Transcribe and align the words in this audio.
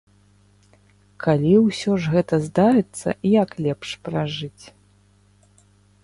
Калі 1.25 1.51
ўсё 1.65 1.91
ж 2.05 2.13
гэта 2.13 2.39
здарыцца, 2.45 3.09
як 3.43 3.49
лепш 3.65 3.89
пражыць? 4.09 4.63